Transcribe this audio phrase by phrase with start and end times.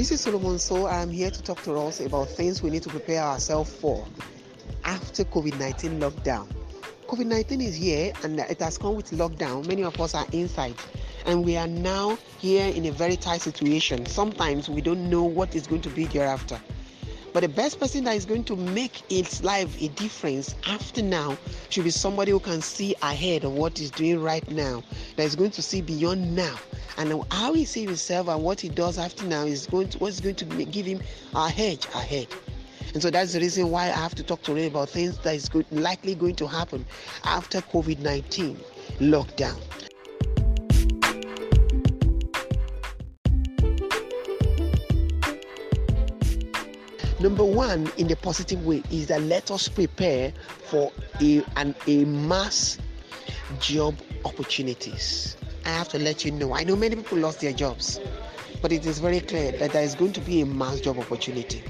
[0.00, 0.86] This is Solomon So.
[0.86, 4.06] I'm here to talk to us about things we need to prepare ourselves for
[4.82, 6.48] after COVID 19 lockdown.
[7.06, 9.68] COVID 19 is here and it has come with lockdown.
[9.68, 10.74] Many of us are inside
[11.26, 14.06] and we are now here in a very tight situation.
[14.06, 16.58] Sometimes we don't know what is going to be thereafter.
[17.32, 21.38] But the best person that is going to make its life a difference after now
[21.68, 24.82] should be somebody who can see ahead of what he's doing right now,
[25.16, 26.58] that is going to see beyond now.
[26.96, 30.20] And how he sees himself and what he does after now is going to what's
[30.20, 31.00] going to give him
[31.34, 32.26] a hedge ahead.
[32.92, 35.34] And so that's the reason why I have to talk to Ray about things that
[35.36, 36.84] is good, likely going to happen
[37.24, 38.58] after COVID 19
[38.98, 39.56] lockdown.
[47.20, 50.32] Number one, in the positive way, is that let us prepare
[50.64, 52.78] for a, an, a mass
[53.60, 55.36] job opportunities.
[55.66, 56.54] I have to let you know.
[56.54, 58.00] I know many people lost their jobs,
[58.62, 61.62] but it is very clear that there is going to be a mass job opportunity.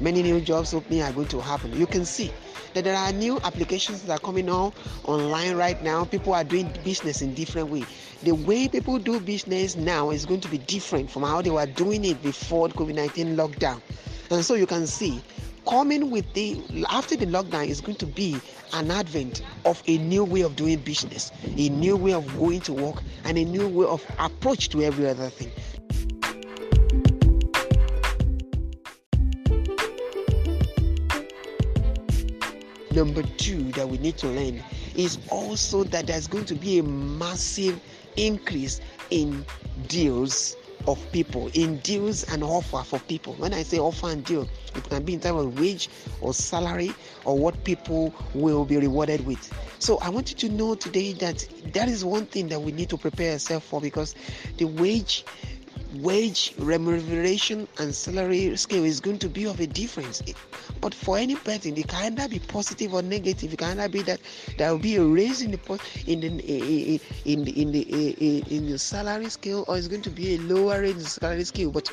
[0.00, 1.78] Many new jobs opening are going to happen.
[1.78, 2.32] You can see
[2.72, 4.72] that there are new applications that are coming on
[5.04, 6.06] online right now.
[6.06, 7.84] People are doing business in different way.
[8.22, 11.66] The way people do business now is going to be different from how they were
[11.66, 13.82] doing it before COVID-19 lockdown.
[14.30, 15.20] And so you can see
[15.68, 18.40] coming with the after the lockdown is going to be
[18.72, 22.72] an advent of a new way of doing business, a new way of going to
[22.72, 25.50] work, and a new way of approach to every other thing.
[32.92, 34.62] Number two that we need to learn
[34.96, 37.80] is also that there's going to be a massive
[38.16, 39.44] increase in
[39.88, 40.56] deals
[40.90, 43.34] of people in deals and offer for people.
[43.34, 45.88] When I say offer and deal, it can be in terms of wage
[46.20, 46.92] or salary
[47.24, 49.52] or what people will be rewarded with.
[49.78, 52.88] So I want you to know today that that is one thing that we need
[52.90, 54.14] to prepare ourselves for because
[54.56, 55.24] the wage
[55.94, 60.22] wage remuneration and salary scale is going to be of a difference.
[60.80, 63.52] But for any person, it can either be positive or negative.
[63.52, 64.20] It can either be that
[64.58, 68.78] there will be a raise in the in the in the in the in the
[68.78, 71.70] salary scale, or it's going to be a lower in the salary scale.
[71.70, 71.90] But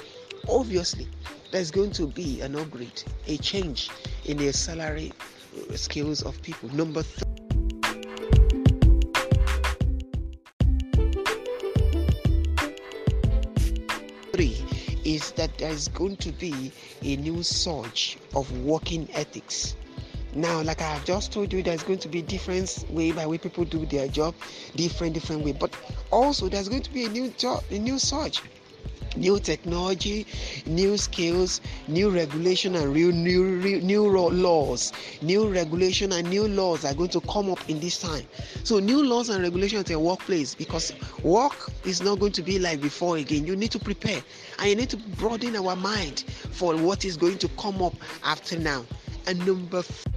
[0.47, 1.07] obviously,
[1.51, 3.89] there's going to be an upgrade, a change
[4.25, 5.11] in the salary
[5.75, 6.69] scales of people.
[6.69, 7.36] Number three.
[14.37, 14.63] Three
[15.03, 16.71] is that there's going to be
[17.01, 19.75] a new surge of working ethics.
[20.35, 23.39] Now, like I have just told you, there's going to be different way by way
[23.39, 24.35] people do their job,
[24.75, 25.53] different different way.
[25.53, 25.75] But
[26.11, 28.43] also, there's going to be a new job, a new surge
[29.15, 30.25] new technology,
[30.65, 36.93] new skills, new regulation and real new new laws, new regulation and new laws are
[36.93, 38.23] going to come up in this time.
[38.63, 40.93] So new laws and regulations in the workplace because
[41.23, 43.45] work is not going to be like before again.
[43.45, 44.21] You need to prepare
[44.59, 48.57] and you need to broaden our mind for what is going to come up after
[48.59, 48.85] now.
[49.25, 49.79] And number.
[49.79, 50.16] F-